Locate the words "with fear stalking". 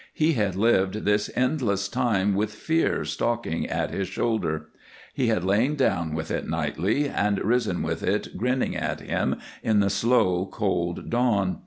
2.33-3.67